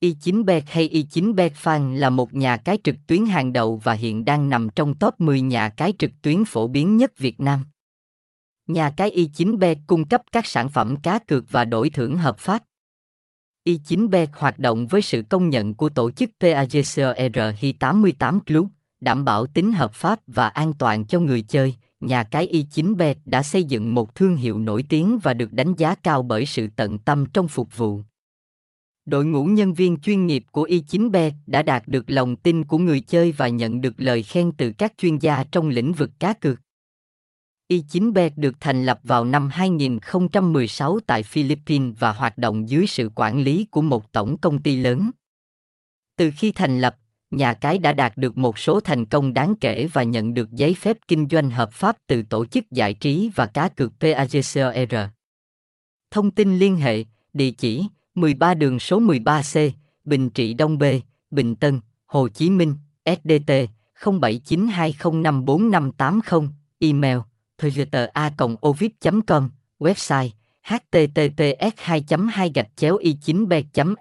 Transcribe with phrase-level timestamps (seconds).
[0.00, 4.48] Y9bet hay Y9bet Fan là một nhà cái trực tuyến hàng đầu và hiện đang
[4.48, 7.64] nằm trong top 10 nhà cái trực tuyến phổ biến nhất Việt Nam.
[8.66, 12.62] Nhà cái Y9bet cung cấp các sản phẩm cá cược và đổi thưởng hợp pháp.
[13.64, 18.68] Y9bet hoạt động với sự công nhận của tổ chức PAGCOR Hi 88 Club,
[19.00, 21.74] đảm bảo tính hợp pháp và an toàn cho người chơi.
[22.00, 25.94] Nhà cái Y9bet đã xây dựng một thương hiệu nổi tiếng và được đánh giá
[25.94, 28.02] cao bởi sự tận tâm trong phục vụ.
[29.08, 32.78] Đội ngũ nhân viên chuyên nghiệp của e Y9B đã đạt được lòng tin của
[32.78, 36.32] người chơi và nhận được lời khen từ các chuyên gia trong lĩnh vực cá
[36.32, 36.60] cược.
[37.68, 43.10] E Y9B được thành lập vào năm 2016 tại Philippines và hoạt động dưới sự
[43.14, 45.10] quản lý của một tổng công ty lớn.
[46.16, 46.96] Từ khi thành lập,
[47.30, 50.74] nhà cái đã đạt được một số thành công đáng kể và nhận được giấy
[50.74, 54.94] phép kinh doanh hợp pháp từ tổ chức giải trí và cá cược PAGCOR.
[56.10, 57.84] Thông tin liên hệ, địa chỉ
[58.20, 59.70] 13 đường số 13C,
[60.04, 60.84] Bình Trị Đông B,
[61.30, 62.74] Bình Tân, Hồ Chí Minh,
[63.06, 63.52] SDT
[64.00, 67.18] 0792054580, email
[67.58, 68.90] thuyeta.ovid
[69.26, 70.28] com website
[70.62, 73.94] https 2 2 gạch y 9 b fan